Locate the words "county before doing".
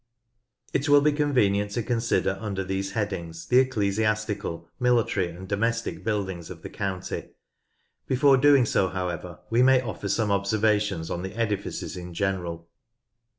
6.71-8.65